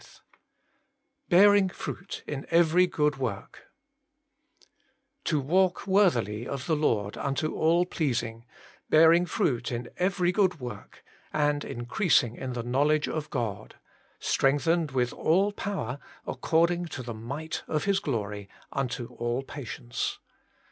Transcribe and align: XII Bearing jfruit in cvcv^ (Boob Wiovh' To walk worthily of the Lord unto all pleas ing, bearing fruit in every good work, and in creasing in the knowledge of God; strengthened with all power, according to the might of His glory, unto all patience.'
XII 0.01 0.19
Bearing 1.29 1.67
jfruit 1.69 2.23
in 2.25 2.41
cvcv^ 2.45 2.91
(Boob 2.95 3.15
Wiovh' 3.17 3.49
To 5.25 5.39
walk 5.39 5.85
worthily 5.85 6.47
of 6.47 6.65
the 6.65 6.75
Lord 6.75 7.19
unto 7.19 7.53
all 7.53 7.85
pleas 7.85 8.23
ing, 8.23 8.43
bearing 8.89 9.27
fruit 9.27 9.71
in 9.71 9.91
every 9.97 10.31
good 10.31 10.59
work, 10.59 11.03
and 11.31 11.63
in 11.63 11.85
creasing 11.85 12.35
in 12.35 12.53
the 12.53 12.63
knowledge 12.63 13.07
of 13.07 13.29
God; 13.29 13.75
strengthened 14.17 14.89
with 14.89 15.13
all 15.13 15.51
power, 15.51 15.99
according 16.25 16.85
to 16.87 17.03
the 17.03 17.13
might 17.13 17.61
of 17.67 17.83
His 17.83 17.99
glory, 17.99 18.49
unto 18.71 19.05
all 19.05 19.43
patience.' 19.43 20.17